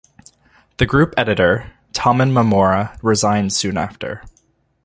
[0.77, 4.23] The group editor, Toman Mamora, resigned soon after.